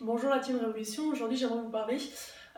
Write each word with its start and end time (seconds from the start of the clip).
Bonjour 0.00 0.28
la 0.28 0.40
Team 0.40 0.58
Révolution, 0.58 1.06
aujourd'hui 1.06 1.36
j'aimerais 1.36 1.60
vous 1.60 1.70
parler 1.70 1.98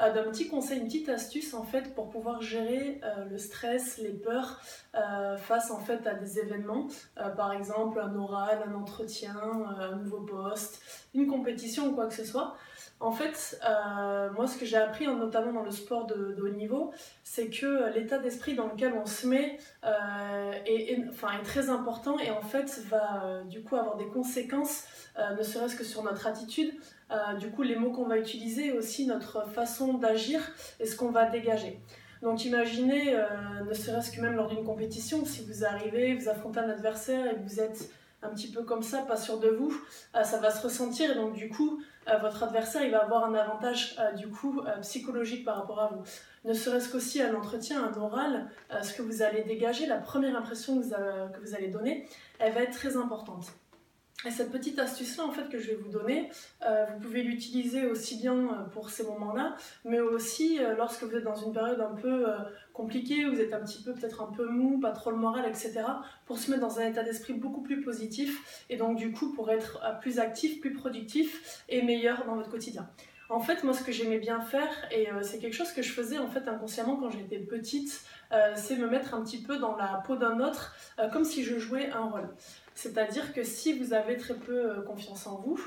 euh, 0.00 0.10
d'un 0.10 0.22
petit 0.30 0.48
conseil, 0.48 0.78
une 0.78 0.86
petite 0.86 1.10
astuce 1.10 1.52
en 1.52 1.64
fait 1.64 1.94
pour 1.94 2.08
pouvoir 2.08 2.40
gérer 2.40 2.98
euh, 3.04 3.26
le 3.26 3.36
stress, 3.36 3.98
les 3.98 4.12
peurs 4.12 4.58
euh, 4.94 5.36
face 5.36 5.70
en 5.70 5.78
fait 5.78 6.06
à 6.06 6.14
des 6.14 6.38
événements, 6.38 6.88
par 7.36 7.52
exemple 7.52 8.00
un 8.00 8.16
oral, 8.16 8.64
un 8.66 8.74
entretien, 8.74 9.36
un 9.36 9.96
nouveau 9.96 10.20
poste, 10.20 10.80
une 11.14 11.26
compétition 11.26 11.88
ou 11.88 11.92
quoi 11.92 12.06
que 12.06 12.14
ce 12.14 12.24
soit. 12.24 12.56
En 12.98 13.12
fait, 13.12 13.60
moi 14.34 14.46
ce 14.46 14.56
que 14.56 14.64
j'ai 14.64 14.78
appris 14.78 15.06
notamment 15.06 15.52
dans 15.52 15.62
le 15.62 15.70
sport 15.70 16.06
de, 16.06 16.36
haut 16.40 16.48
niveau, 16.48 16.92
c'est 17.24 17.48
que 17.48 17.92
l'état 17.94 18.18
d'esprit 18.18 18.54
dans 18.54 18.68
lequel 18.68 18.94
on 18.94 19.04
se 19.04 19.26
met 19.26 19.58
est, 20.64 20.98
enfin, 21.10 21.28
est 21.38 21.44
très 21.44 21.68
important 21.68 22.18
et 22.18 22.30
en 22.30 22.40
fait 22.40 22.80
va 22.88 23.42
du 23.44 23.62
coup 23.62 23.76
avoir 23.76 23.96
des 23.96 24.08
conséquences, 24.08 24.84
ne 25.18 25.42
serait-ce 25.42 25.76
que 25.76 25.84
sur 25.84 26.02
notre 26.02 26.26
attitude, 26.26 26.72
euh, 27.12 27.34
du 27.34 27.50
coup 27.50 27.62
les 27.62 27.76
mots 27.76 27.92
qu'on 27.92 28.06
va 28.06 28.18
utiliser, 28.18 28.72
aussi 28.72 29.06
notre 29.06 29.48
façon 29.50 29.94
d'agir 29.94 30.40
et 30.80 30.86
ce 30.86 30.96
qu'on 30.96 31.10
va 31.10 31.26
dégager. 31.26 31.80
Donc 32.22 32.44
imaginez, 32.44 33.14
euh, 33.14 33.24
ne 33.68 33.74
serait-ce 33.74 34.10
que 34.10 34.20
même 34.20 34.34
lors 34.34 34.48
d'une 34.48 34.64
compétition, 34.64 35.24
si 35.24 35.44
vous 35.44 35.64
arrivez, 35.64 36.14
vous 36.14 36.28
affrontez 36.28 36.58
un 36.60 36.70
adversaire 36.70 37.26
et 37.26 37.36
vous 37.36 37.60
êtes 37.60 37.90
un 38.22 38.30
petit 38.30 38.50
peu 38.50 38.62
comme 38.62 38.82
ça, 38.82 39.02
pas 39.02 39.16
sûr 39.16 39.38
de 39.38 39.48
vous, 39.48 39.72
euh, 40.14 40.22
ça 40.24 40.38
va 40.38 40.50
se 40.50 40.62
ressentir 40.62 41.10
et 41.10 41.14
donc 41.14 41.34
du 41.34 41.48
coup 41.48 41.82
votre 42.20 42.44
adversaire 42.44 42.84
il 42.84 42.92
va 42.92 43.02
avoir 43.02 43.24
un 43.24 43.34
avantage 43.34 43.96
du 44.16 44.28
coup 44.28 44.62
psychologique 44.80 45.44
par 45.44 45.56
rapport 45.56 45.80
à 45.80 45.88
vous. 45.88 46.04
Ne 46.44 46.52
serait-ce 46.52 46.88
qu'aussi 46.88 47.20
à 47.20 47.32
l'entretien, 47.32 47.82
un 47.84 48.00
oral, 48.00 48.48
ce 48.80 48.94
que 48.94 49.02
vous 49.02 49.22
allez 49.22 49.42
dégager, 49.42 49.86
la 49.86 49.96
première 49.96 50.36
impression 50.36 50.80
que 50.80 51.40
vous 51.40 51.54
allez 51.56 51.66
donner, 51.66 52.08
elle 52.38 52.52
va 52.52 52.60
être 52.60 52.74
très 52.74 52.96
importante. 52.96 53.46
Et 54.24 54.30
cette 54.30 54.50
petite 54.50 54.78
astuce-là, 54.78 55.24
en 55.24 55.30
fait, 55.30 55.48
que 55.50 55.58
je 55.58 55.68
vais 55.68 55.74
vous 55.74 55.90
donner, 55.90 56.30
euh, 56.66 56.86
vous 56.86 57.00
pouvez 57.00 57.22
l'utiliser 57.22 57.84
aussi 57.86 58.16
bien 58.16 58.34
euh, 58.34 58.64
pour 58.72 58.88
ces 58.88 59.04
moments-là, 59.04 59.56
mais 59.84 60.00
aussi 60.00 60.58
euh, 60.58 60.74
lorsque 60.74 61.02
vous 61.02 61.14
êtes 61.14 61.24
dans 61.24 61.36
une 61.36 61.52
période 61.52 61.80
un 61.80 61.94
peu 61.94 62.26
compliquée, 62.72 63.24
vous 63.26 63.40
êtes 63.40 63.52
un 63.52 63.60
petit 63.60 63.82
peu, 63.82 63.92
peut-être 63.92 64.22
un 64.22 64.32
peu 64.32 64.48
mou, 64.48 64.80
pas 64.80 64.92
trop 64.92 65.10
le 65.10 65.18
moral, 65.18 65.44
etc., 65.46 65.82
pour 66.24 66.38
se 66.38 66.50
mettre 66.50 66.62
dans 66.62 66.80
un 66.80 66.88
état 66.88 67.02
d'esprit 67.02 67.34
beaucoup 67.34 67.62
plus 67.62 67.82
positif, 67.82 68.64
et 68.70 68.76
donc 68.76 68.96
du 68.96 69.12
coup 69.12 69.32
pour 69.32 69.50
être 69.50 69.80
plus 70.00 70.18
actif, 70.18 70.60
plus 70.60 70.72
productif 70.72 71.62
et 71.68 71.82
meilleur 71.82 72.24
dans 72.26 72.36
votre 72.36 72.50
quotidien. 72.50 72.88
En 73.28 73.40
fait, 73.40 73.64
moi, 73.64 73.74
ce 73.74 73.82
que 73.82 73.92
j'aimais 73.92 74.18
bien 74.18 74.40
faire, 74.40 74.70
et 74.90 75.08
c'est 75.22 75.38
quelque 75.38 75.54
chose 75.54 75.72
que 75.72 75.82
je 75.82 75.92
faisais 75.92 76.18
en 76.18 76.28
fait 76.28 76.46
inconsciemment 76.46 76.96
quand 76.96 77.10
j'étais 77.10 77.38
petite, 77.38 78.04
c'est 78.54 78.76
me 78.76 78.88
mettre 78.88 79.14
un 79.14 79.22
petit 79.24 79.42
peu 79.42 79.58
dans 79.58 79.76
la 79.76 80.02
peau 80.06 80.14
d'un 80.14 80.38
autre, 80.38 80.76
comme 81.12 81.24
si 81.24 81.42
je 81.42 81.58
jouais 81.58 81.90
un 81.90 82.04
rôle. 82.04 82.28
C'est-à-dire 82.76 83.32
que 83.32 83.42
si 83.42 83.72
vous 83.72 83.94
avez 83.94 84.18
très 84.18 84.34
peu 84.34 84.70
euh, 84.70 84.82
confiance 84.82 85.26
en 85.26 85.36
vous, 85.36 85.58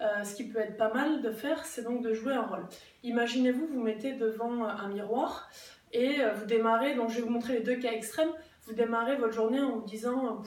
euh, 0.00 0.24
ce 0.24 0.34
qui 0.34 0.48
peut 0.48 0.58
être 0.58 0.76
pas 0.76 0.92
mal 0.92 1.22
de 1.22 1.30
faire, 1.30 1.64
c'est 1.64 1.84
donc 1.84 2.02
de 2.02 2.12
jouer 2.12 2.34
un 2.34 2.42
rôle. 2.42 2.66
Imaginez-vous, 3.04 3.68
vous 3.68 3.80
mettez 3.80 4.14
devant 4.14 4.64
euh, 4.64 4.68
un 4.68 4.88
miroir 4.88 5.48
et 5.92 6.16
vous 6.34 6.44
démarrez, 6.44 6.96
donc 6.96 7.10
je 7.10 7.16
vais 7.16 7.22
vous 7.22 7.30
montrer 7.30 7.54
les 7.54 7.60
deux 7.60 7.76
cas 7.76 7.92
extrêmes, 7.92 8.32
vous 8.66 8.74
démarrez 8.74 9.16
votre 9.16 9.32
journée 9.32 9.60
en 9.60 9.76
vous 9.76 9.86
disant 9.86 10.42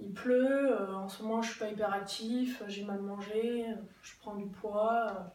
il 0.00 0.12
pleut, 0.12 0.74
en 0.94 1.08
ce 1.08 1.22
moment 1.22 1.42
je 1.42 1.50
suis 1.50 1.58
pas 1.58 1.68
hyper 1.68 1.92
actif, 1.92 2.62
j'ai 2.66 2.84
mal 2.84 3.00
mangé, 3.00 3.66
je 4.02 4.12
prends 4.20 4.34
du 4.34 4.46
poids, 4.46 5.34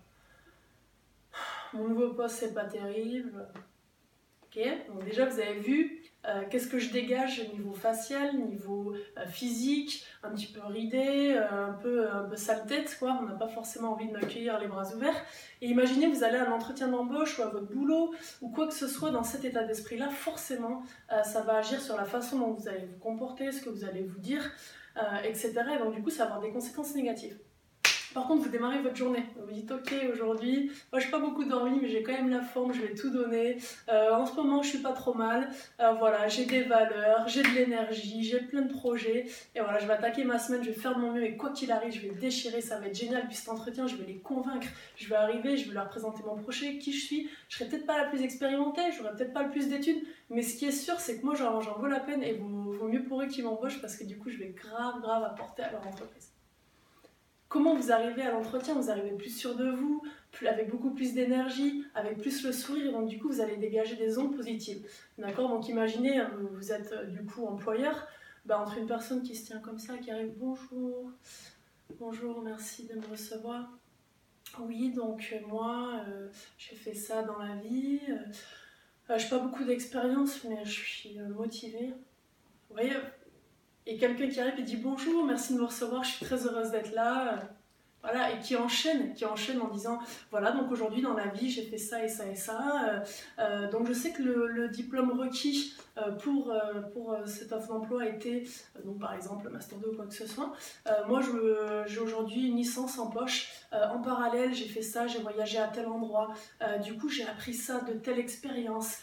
mon 1.73 1.87
nouveau 1.87 2.13
poste 2.13 2.35
c'est 2.35 2.53
pas 2.53 2.65
terrible. 2.65 3.47
Ok, 4.43 4.63
donc 4.87 5.05
déjà 5.05 5.25
vous 5.25 5.39
avez 5.39 5.59
vu 5.59 6.01
euh, 6.27 6.41
qu'est-ce 6.49 6.67
que 6.67 6.79
je 6.79 6.91
dégage 6.91 7.41
au 7.47 7.55
niveau 7.55 7.71
facial, 7.71 8.35
niveau 8.35 8.93
euh, 9.17 9.25
physique, 9.27 10.05
un 10.21 10.31
petit 10.31 10.47
peu 10.47 10.59
ridé, 10.65 11.35
euh, 11.35 11.67
un, 11.67 11.73
peu, 11.73 12.09
un 12.09 12.23
peu 12.23 12.35
sale 12.35 12.65
tête, 12.67 12.97
quoi. 12.99 13.17
On 13.21 13.25
n'a 13.25 13.35
pas 13.35 13.47
forcément 13.47 13.93
envie 13.93 14.07
de 14.07 14.11
m'accueillir 14.11 14.59
les 14.59 14.67
bras 14.67 14.93
ouverts. 14.93 15.15
Et 15.61 15.67
imaginez, 15.67 16.07
vous 16.07 16.25
allez 16.25 16.37
à 16.37 16.49
un 16.49 16.51
entretien 16.51 16.89
d'embauche 16.89 17.39
ou 17.39 17.43
à 17.43 17.47
votre 17.47 17.67
boulot 17.67 18.13
ou 18.41 18.49
quoi 18.49 18.67
que 18.67 18.73
ce 18.73 18.87
soit 18.87 19.11
dans 19.11 19.23
cet 19.23 19.45
état 19.45 19.63
d'esprit-là, 19.63 20.09
forcément, 20.09 20.83
ça 21.23 21.41
va 21.41 21.57
agir 21.57 21.79
sur 21.81 21.95
la 21.95 22.05
façon 22.05 22.39
dont 22.39 22.51
vous 22.51 22.67
allez 22.67 22.85
vous 22.85 22.97
comporter, 22.97 23.51
ce 23.51 23.61
que 23.61 23.69
vous 23.69 23.85
allez 23.85 24.03
vous 24.03 24.19
dire, 24.19 24.51
etc. 25.23 25.53
Et 25.75 25.77
donc, 25.79 25.95
du 25.95 26.01
coup, 26.01 26.09
ça 26.09 26.25
va 26.25 26.35
avoir 26.35 26.41
des 26.41 26.51
conséquences 26.51 26.95
négatives. 26.95 27.37
Par 28.13 28.27
contre, 28.27 28.43
vous 28.43 28.49
démarrez 28.49 28.81
votre 28.81 28.95
journée. 28.95 29.23
Vous 29.35 29.53
dites, 29.53 29.71
ok, 29.71 29.93
aujourd'hui, 30.11 30.71
moi, 30.91 30.99
j'ai 30.99 31.09
pas 31.09 31.19
beaucoup 31.19 31.43
dormi, 31.43 31.79
mais 31.79 31.89
j'ai 31.89 32.01
quand 32.01 32.13
même 32.13 32.29
la 32.29 32.41
forme, 32.41 32.73
je 32.73 32.81
vais 32.81 32.95
tout 32.95 33.11
donner. 33.11 33.57
Euh, 33.87 34.11
en 34.11 34.25
ce 34.25 34.35
moment, 34.35 34.63
je 34.63 34.69
suis 34.69 34.79
pas 34.79 34.93
trop 34.93 35.13
mal. 35.13 35.49
Euh, 35.79 35.93
voilà, 35.93 36.27
j'ai 36.27 36.45
des 36.45 36.63
valeurs, 36.63 37.27
j'ai 37.27 37.43
de 37.43 37.49
l'énergie, 37.49 38.23
j'ai 38.23 38.39
plein 38.39 38.61
de 38.61 38.73
projets. 38.73 39.27
Et 39.53 39.59
voilà, 39.59 39.77
je 39.77 39.85
vais 39.85 39.93
attaquer 39.93 40.23
ma 40.23 40.39
semaine, 40.39 40.63
je 40.63 40.71
vais 40.71 40.79
faire 40.79 40.95
de 40.95 41.01
mon 41.01 41.11
mieux. 41.11 41.23
Et 41.23 41.37
quoi 41.37 41.51
qu'il 41.51 41.71
arrive, 41.71 41.93
je 41.93 42.01
vais 42.01 42.15
déchirer, 42.15 42.61
ça 42.61 42.79
va 42.79 42.87
être 42.87 42.97
génial. 42.97 43.27
Puis 43.27 43.35
cet 43.35 43.49
entretien, 43.49 43.85
je 43.85 43.95
vais 43.95 44.05
les 44.05 44.17
convaincre. 44.17 44.67
Je 44.95 45.07
vais 45.07 45.15
arriver, 45.15 45.55
je 45.57 45.67
vais 45.67 45.75
leur 45.75 45.89
présenter 45.89 46.23
mon 46.25 46.35
projet, 46.35 46.79
qui 46.79 46.91
je 46.91 47.05
suis. 47.05 47.29
Je 47.47 47.57
serai 47.57 47.69
peut-être 47.69 47.85
pas 47.85 47.97
la 47.97 48.05
plus 48.05 48.23
expérimentée, 48.23 48.81
j'aurai 48.97 49.11
peut-être 49.15 49.33
pas 49.33 49.43
le 49.43 49.51
plus 49.51 49.67
d'études. 49.67 50.01
Mais 50.31 50.41
ce 50.41 50.57
qui 50.57 50.65
est 50.65 50.71
sûr, 50.71 50.99
c'est 50.99 51.19
que 51.19 51.25
moi, 51.25 51.35
j'en 51.35 51.59
vaut 51.59 51.87
la 51.87 51.99
peine 51.99 52.23
et 52.23 52.33
vaut 52.33 52.87
mieux 52.87 53.03
pour 53.03 53.21
eux 53.21 53.27
qu'ils 53.27 53.43
m'embauchent 53.43 53.81
parce 53.81 53.95
que 53.95 54.03
du 54.03 54.17
coup, 54.17 54.29
je 54.29 54.37
vais 54.37 54.49
grave, 54.49 54.99
grave 55.01 55.23
apporter 55.23 55.61
à 55.61 55.71
leur 55.71 55.85
entreprise 55.85 56.31
comment 57.49 57.75
vous 57.75 57.91
arrivez 57.91 58.21
à 58.21 58.31
l'entretien, 58.31 58.75
vous 58.75 58.89
arrivez 58.89 59.11
plus 59.11 59.35
sûr 59.35 59.55
de 59.55 59.69
vous, 59.69 60.01
avec 60.47 60.69
beaucoup 60.69 60.91
plus 60.91 61.13
d'énergie, 61.13 61.83
avec 61.95 62.19
plus 62.19 62.43
le 62.45 62.53
sourire, 62.53 62.91
donc 62.93 63.09
du 63.09 63.19
coup 63.19 63.27
vous 63.27 63.41
allez 63.41 63.57
dégager 63.57 63.95
des 63.95 64.17
ondes 64.17 64.35
positives. 64.35 64.87
D'accord? 65.17 65.49
Donc 65.49 65.67
imaginez, 65.67 66.19
hein, 66.19 66.31
vous 66.53 66.71
êtes 66.71 66.93
euh, 66.93 67.05
du 67.05 67.25
coup 67.25 67.45
employeur, 67.45 68.07
bah, 68.45 68.61
entre 68.61 68.77
une 68.77 68.87
personne 68.87 69.23
qui 69.23 69.35
se 69.35 69.47
tient 69.47 69.59
comme 69.59 69.79
ça, 69.79 69.97
qui 69.97 70.11
arrive 70.11 70.31
bonjour, 70.37 71.11
bonjour, 71.99 72.41
merci 72.41 72.85
de 72.85 72.95
me 72.95 73.05
recevoir. 73.07 73.67
Oui, 74.59 74.91
donc 74.93 75.33
euh, 75.33 75.45
moi, 75.47 76.01
euh, 76.07 76.29
j'ai 76.57 76.75
fait 76.75 76.93
ça 76.93 77.23
dans 77.23 77.39
la 77.39 77.55
vie. 77.55 77.99
je 79.09 79.13
n'ai 79.13 79.29
pas 79.29 79.39
beaucoup 79.39 79.65
d'expérience, 79.65 80.43
mais 80.43 80.63
je 80.63 80.71
suis 80.71 81.19
motivée. 81.35 81.93
Vous 82.69 82.75
et 83.85 83.97
quelqu'un 83.97 84.27
qui 84.27 84.39
arrive 84.39 84.59
et 84.59 84.63
dit 84.63 84.77
bonjour, 84.77 85.25
merci 85.25 85.53
de 85.53 85.59
me 85.59 85.65
recevoir, 85.65 86.03
je 86.03 86.11
suis 86.11 86.25
très 86.25 86.45
heureuse 86.45 86.71
d'être 86.71 86.93
là. 86.93 87.39
Voilà, 88.01 88.31
et 88.31 88.39
qui 88.39 88.55
enchaîne, 88.55 89.13
qui 89.13 89.25
enchaîne 89.25 89.59
en 89.59 89.67
disant 89.67 89.99
voilà, 90.31 90.51
donc 90.51 90.71
aujourd'hui 90.71 91.01
dans 91.01 91.13
la 91.13 91.27
vie 91.27 91.49
j'ai 91.49 91.63
fait 91.63 91.77
ça 91.77 92.01
et 92.01 92.07
ça 92.07 92.27
et 92.27 92.35
ça. 92.35 92.85
Euh, 92.87 92.99
euh, 93.39 93.71
donc 93.71 93.87
je 93.87 93.93
sais 93.93 94.11
que 94.11 94.23
le, 94.23 94.69
diplôme 94.69 95.11
requis 95.11 95.73
euh, 95.97 96.11
pour, 96.11 96.53
pour 96.93 97.17
cette 97.25 97.51
offre 97.51 97.67
d'emploi 97.67 98.05
était, 98.05 98.45
donc 98.85 98.99
par 98.99 99.13
exemple 99.13 99.49
Master 99.49 99.79
2 99.79 99.89
ou 99.89 99.95
quoi 99.95 100.05
que 100.05 100.13
ce 100.13 100.25
soit. 100.25 100.53
moi 101.09 101.19
j'ai 101.87 101.99
aujourd'hui 101.99 102.47
une 102.47 102.55
licence 102.55 102.97
en 102.99 103.07
poche. 103.07 103.58
En 103.71 103.99
parallèle, 103.99 104.53
j'ai 104.53 104.67
fait 104.67 104.81
ça, 104.81 105.07
j'ai 105.07 105.19
voyagé 105.19 105.57
à 105.57 105.67
tel 105.67 105.87
endroit. 105.87 106.33
du 106.83 106.95
coup, 106.97 107.09
j'ai 107.09 107.23
appris 107.25 107.53
ça 107.53 107.81
de 107.81 107.93
telle 107.93 108.19
expérience. 108.19 108.97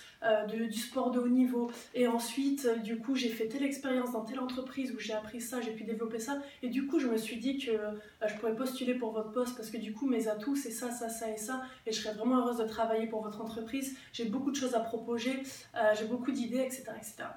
du 0.48 0.72
sport 0.72 1.10
de 1.12 1.20
haut 1.20 1.28
niveau 1.28 1.70
et 1.94 2.08
ensuite 2.08 2.66
du 2.82 2.98
coup 2.98 3.14
j'ai 3.14 3.28
fait 3.28 3.46
telle 3.46 3.62
expérience 3.62 4.10
dans 4.12 4.24
telle 4.24 4.40
entreprise 4.40 4.90
où 4.92 4.98
j'ai 4.98 5.12
appris 5.12 5.40
ça, 5.40 5.60
j'ai 5.60 5.70
pu 5.70 5.84
développer 5.84 6.18
ça 6.18 6.42
et 6.62 6.68
du 6.68 6.86
coup 6.86 6.98
je 6.98 7.06
me 7.06 7.16
suis 7.16 7.36
dit 7.36 7.58
que 7.58 7.72
je 8.26 8.34
pourrais 8.34 8.56
postuler 8.56 8.94
pour 8.94 9.12
votre 9.12 9.30
poste 9.30 9.56
parce 9.56 9.70
que 9.70 9.76
du 9.76 9.92
coup 9.92 10.08
mes 10.08 10.26
atouts 10.26 10.56
c'est 10.56 10.72
ça, 10.72 10.90
ça, 10.90 11.08
ça 11.08 11.30
et 11.30 11.36
ça 11.36 11.62
et 11.86 11.92
je 11.92 12.00
serais 12.00 12.14
vraiment 12.14 12.38
heureuse 12.38 12.58
de 12.58 12.64
travailler 12.64 13.06
pour 13.06 13.22
votre 13.22 13.40
entreprise. 13.40 13.96
J'ai 14.12 14.24
beaucoup 14.24 14.50
de 14.50 14.56
choses 14.56 14.74
à 14.74 14.80
proposer, 14.80 15.42
euh, 15.74 15.94
j'ai 15.98 16.06
beaucoup 16.06 16.32
d'idées, 16.32 16.60
etc., 16.60 16.84
etc. 16.96 17.28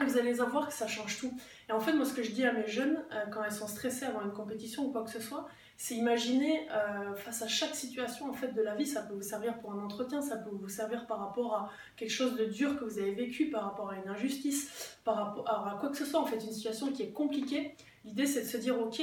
vous 0.00 0.18
allez 0.18 0.32
voir 0.32 0.68
que 0.68 0.74
ça 0.74 0.86
change 0.86 1.18
tout. 1.18 1.32
Et 1.68 1.72
en 1.72 1.80
fait, 1.80 1.92
moi, 1.92 2.04
ce 2.04 2.14
que 2.14 2.22
je 2.22 2.32
dis 2.32 2.44
à 2.44 2.52
mes 2.52 2.66
jeunes, 2.66 3.04
euh, 3.12 3.26
quand 3.32 3.42
elles 3.44 3.52
sont 3.52 3.68
stressées 3.68 4.04
avant 4.04 4.22
une 4.22 4.32
compétition 4.32 4.86
ou 4.86 4.92
quoi 4.92 5.04
que 5.04 5.10
ce 5.10 5.20
soit, 5.20 5.48
c'est 5.76 5.94
imaginer 5.94 6.68
euh, 6.70 7.14
face 7.16 7.42
à 7.42 7.48
chaque 7.48 7.74
situation 7.74 8.30
en 8.30 8.32
fait 8.32 8.52
de 8.52 8.62
la 8.62 8.74
vie, 8.74 8.86
ça 8.86 9.02
peut 9.02 9.14
vous 9.14 9.22
servir 9.22 9.58
pour 9.58 9.72
un 9.72 9.84
entretien, 9.84 10.22
ça 10.22 10.36
peut 10.36 10.50
vous 10.50 10.68
servir 10.68 11.06
par 11.06 11.18
rapport 11.18 11.54
à 11.54 11.70
quelque 11.96 12.10
chose 12.10 12.36
de 12.36 12.46
dur 12.46 12.78
que 12.78 12.84
vous 12.84 12.98
avez 12.98 13.12
vécu, 13.12 13.50
par 13.50 13.64
rapport 13.64 13.90
à 13.90 13.96
une 13.96 14.08
injustice, 14.08 14.98
par 15.04 15.16
rapport 15.16 15.48
à 15.48 15.76
quoi 15.78 15.90
que 15.90 15.96
ce 15.96 16.06
soit, 16.06 16.20
en 16.20 16.26
fait, 16.26 16.36
une 16.36 16.52
situation 16.52 16.92
qui 16.92 17.02
est 17.02 17.12
compliquée. 17.12 17.74
L'idée, 18.04 18.26
c'est 18.26 18.42
de 18.42 18.46
se 18.46 18.56
dire, 18.56 18.80
ok, 18.80 19.02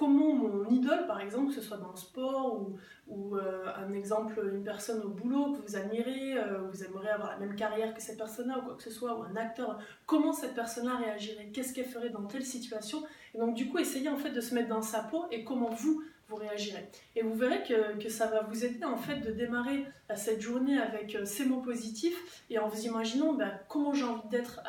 comment 0.00 0.32
mon 0.32 0.66
idole, 0.70 1.06
par 1.06 1.20
exemple, 1.20 1.48
que 1.48 1.54
ce 1.56 1.60
soit 1.60 1.76
dans 1.76 1.90
le 1.90 1.96
sport 1.98 2.58
ou, 3.06 3.36
euh, 3.36 3.66
un 3.76 3.92
exemple, 3.92 4.40
une 4.50 4.64
personne 4.64 5.02
au 5.02 5.10
boulot 5.10 5.52
que 5.52 5.68
vous 5.68 5.76
admirez, 5.76 6.38
euh, 6.38 6.62
vous 6.72 6.82
aimeriez 6.82 7.10
avoir 7.10 7.32
la 7.32 7.36
même 7.36 7.54
carrière 7.54 7.92
que 7.92 8.00
cette 8.00 8.16
personne-là 8.16 8.60
ou 8.60 8.62
quoi 8.62 8.76
que 8.76 8.82
ce 8.82 8.90
soit, 8.90 9.14
ou 9.18 9.22
un 9.24 9.36
acteur, 9.36 9.78
comment 10.06 10.32
cette 10.32 10.54
personne-là 10.54 10.96
réagirait, 10.96 11.50
qu'est-ce 11.52 11.74
qu'elle 11.74 11.84
ferait 11.84 12.08
dans 12.08 12.22
telle 12.22 12.46
situation? 12.46 13.02
Et 13.34 13.38
donc 13.38 13.54
du 13.54 13.68
coup, 13.68 13.76
essayez 13.76 14.08
en 14.08 14.16
fait 14.16 14.30
de 14.30 14.40
se 14.40 14.54
mettre 14.54 14.70
dans 14.70 14.80
sa 14.80 15.00
peau 15.00 15.26
et 15.30 15.44
comment 15.44 15.68
vous, 15.68 16.02
réagirez. 16.36 16.88
Et 17.16 17.22
vous 17.22 17.34
verrez 17.34 17.62
que, 17.62 18.08
ça 18.08 18.26
va 18.26 18.42
vous 18.42 18.64
aider 18.64 18.84
en 18.84 18.96
fait 18.96 19.16
de 19.16 19.30
démarrer 19.30 19.84
cette 20.16 20.40
journée 20.40 20.78
avec 20.78 21.14
euh, 21.14 21.24
ces 21.24 21.44
mots 21.44 21.60
positifs 21.60 22.44
et 22.50 22.58
en 22.58 22.68
vous 22.68 22.86
imaginant 22.86 23.32
ben, 23.34 23.52
comment 23.68 23.94
j'ai 23.94 24.04
envie 24.04 24.28
d'être 24.28 24.60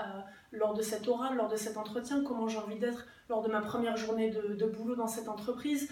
lors 0.51 0.73
de 0.73 0.81
cet 0.81 1.07
oral, 1.07 1.35
lors 1.35 1.47
de 1.47 1.55
cet 1.55 1.77
entretien, 1.77 2.23
comment 2.23 2.47
j'ai 2.47 2.57
envie 2.57 2.77
d'être 2.77 3.07
lors 3.29 3.41
de 3.41 3.47
ma 3.47 3.61
première 3.61 3.95
journée 3.95 4.29
de, 4.29 4.65
boulot 4.65 4.95
dans 4.95 5.07
cette 5.07 5.29
entreprise, 5.29 5.89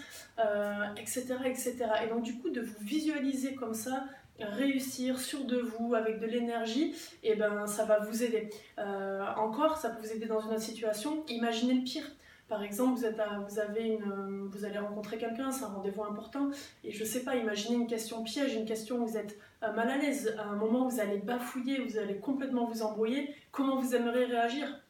etc., 0.98 1.36
euh, 1.40 1.44
etc. 1.44 1.76
Et 2.04 2.08
donc 2.08 2.22
du 2.22 2.38
coup, 2.38 2.50
de 2.50 2.60
vous 2.60 2.78
visualiser 2.80 3.54
comme 3.54 3.74
ça, 3.74 4.04
réussir, 4.38 5.18
sûr 5.18 5.44
de 5.44 5.58
vous, 5.58 5.94
avec 5.94 6.20
de 6.20 6.26
l'énergie, 6.26 6.94
et 7.22 7.32
eh 7.32 7.34
ben 7.36 7.66
ça 7.66 7.84
va 7.84 7.98
vous 7.98 8.22
aider. 8.22 8.50
Euh, 8.78 9.24
encore, 9.36 9.76
ça 9.78 9.90
peut 9.90 10.06
vous 10.06 10.12
aider 10.12 10.26
dans 10.26 10.40
une 10.40 10.50
autre 10.50 10.62
situation. 10.62 11.24
Imaginez 11.28 11.74
le 11.74 11.84
pire. 11.84 12.04
Par 12.50 12.64
exemple, 12.64 12.98
vous, 12.98 13.06
êtes 13.06 13.22
vous, 13.48 13.60
avez 13.60 13.84
une, 13.84 14.48
vous 14.50 14.64
allez 14.64 14.78
rencontrer 14.78 15.18
quelqu'un, 15.18 15.52
c'est 15.52 15.62
un 15.62 15.68
rendez-vous 15.68 16.02
important, 16.02 16.50
et 16.82 16.90
je 16.90 17.04
sais 17.04 17.22
pas, 17.22 17.36
imaginez 17.36 17.76
une 17.76 17.86
question 17.86 18.24
piège, 18.24 18.54
une 18.54 18.64
question 18.64 18.96
où 18.96 19.06
vous 19.06 19.16
êtes 19.16 19.38
euh, 19.62 19.72
mal 19.72 19.88
à 19.88 19.96
l'aise, 19.96 20.34
à 20.36 20.48
un 20.48 20.56
moment 20.56 20.84
où 20.84 20.90
vous 20.90 20.98
allez 20.98 21.18
bafouiller, 21.18 21.78
vous 21.78 21.96
allez 21.96 22.16
complètement 22.16 22.64
vous 22.64 22.82
embrouiller, 22.82 23.32
comment 23.52 23.76
vous 23.76 23.94
aimeriez 23.94 24.24
réagir? 24.24 24.80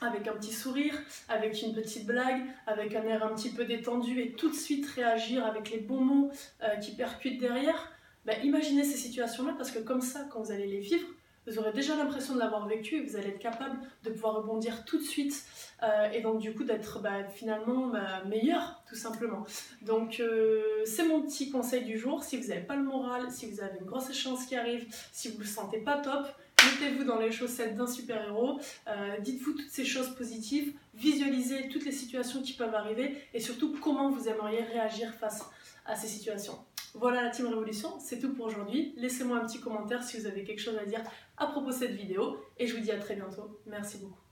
Avec 0.00 0.26
un 0.28 0.32
petit 0.32 0.54
sourire, 0.54 0.98
avec 1.28 1.60
une 1.60 1.74
petite 1.74 2.06
blague, 2.06 2.40
avec 2.66 2.96
un 2.96 3.02
air 3.02 3.22
un 3.22 3.34
petit 3.34 3.50
peu 3.50 3.66
détendu 3.66 4.18
et 4.22 4.32
tout 4.32 4.48
de 4.48 4.54
suite 4.54 4.86
réagir 4.86 5.44
avec 5.44 5.70
les 5.70 5.80
bons 5.80 6.00
mots 6.00 6.30
euh, 6.62 6.76
qui 6.76 6.92
percutent 6.92 7.38
derrière, 7.38 7.92
ben, 8.24 8.36
imaginez 8.42 8.82
ces 8.82 8.96
situations-là 8.96 9.52
parce 9.58 9.70
que 9.70 9.78
comme 9.78 10.00
ça, 10.00 10.26
quand 10.30 10.40
vous 10.40 10.52
allez 10.52 10.66
les 10.66 10.80
vivre, 10.80 11.06
vous 11.46 11.58
aurez 11.58 11.72
déjà 11.72 11.96
l'impression 11.96 12.34
de 12.34 12.38
l'avoir 12.38 12.66
vécu 12.66 12.96
et 12.96 13.00
vous 13.02 13.16
allez 13.16 13.28
être 13.28 13.38
capable 13.38 13.78
de 14.02 14.10
pouvoir 14.10 14.36
rebondir 14.36 14.84
tout 14.84 14.98
de 14.98 15.02
suite 15.02 15.44
euh, 15.82 16.10
et 16.12 16.20
donc 16.20 16.40
du 16.40 16.54
coup 16.54 16.64
d'être 16.64 17.00
bah, 17.00 17.24
finalement 17.24 17.92
meilleur 18.26 18.82
tout 18.88 18.94
simplement. 18.94 19.44
Donc 19.82 20.20
euh, 20.20 20.62
c'est 20.84 21.04
mon 21.04 21.22
petit 21.22 21.50
conseil 21.50 21.84
du 21.84 21.98
jour. 21.98 22.22
Si 22.22 22.36
vous 22.36 22.48
n'avez 22.48 22.62
pas 22.62 22.76
le 22.76 22.82
moral, 22.82 23.30
si 23.30 23.50
vous 23.50 23.60
avez 23.60 23.78
une 23.80 23.86
grosse 23.86 24.12
chance 24.12 24.46
qui 24.46 24.56
arrive, 24.56 24.86
si 25.12 25.28
vous 25.28 25.38
ne 25.38 25.42
le 25.42 25.48
sentez 25.48 25.78
pas 25.78 25.98
top, 25.98 26.26
mettez-vous 26.64 27.04
dans 27.04 27.18
les 27.18 27.32
chaussettes 27.32 27.76
d'un 27.76 27.86
super-héros, 27.86 28.60
euh, 28.88 29.18
dites-vous 29.20 29.52
toutes 29.52 29.70
ces 29.70 29.84
choses 29.84 30.14
positives, 30.14 30.72
visualisez 30.94 31.68
toutes 31.68 31.84
les 31.84 31.92
situations 31.92 32.42
qui 32.42 32.54
peuvent 32.54 32.74
arriver 32.74 33.16
et 33.32 33.40
surtout 33.40 33.76
comment 33.80 34.10
vous 34.10 34.28
aimeriez 34.28 34.62
réagir 34.62 35.12
face 35.14 35.44
à 35.84 35.96
ces 35.96 36.08
situations. 36.08 36.58
Voilà 36.94 37.24
la 37.24 37.30
Team 37.30 37.46
Révolution, 37.46 37.98
c'est 37.98 38.20
tout 38.20 38.32
pour 38.34 38.46
aujourd'hui. 38.46 38.94
Laissez-moi 38.96 39.38
un 39.38 39.46
petit 39.46 39.60
commentaire 39.60 40.02
si 40.02 40.18
vous 40.18 40.26
avez 40.26 40.44
quelque 40.44 40.60
chose 40.60 40.78
à 40.78 40.86
dire 40.86 41.02
à 41.36 41.48
propos 41.48 41.70
de 41.70 41.74
cette 41.74 41.90
vidéo 41.90 42.38
et 42.56 42.66
je 42.66 42.76
vous 42.76 42.82
dis 42.82 42.92
à 42.92 42.98
très 42.98 43.16
bientôt. 43.16 43.60
Merci 43.66 43.98
beaucoup. 43.98 44.23